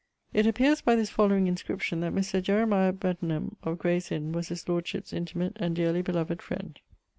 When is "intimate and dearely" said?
5.13-6.01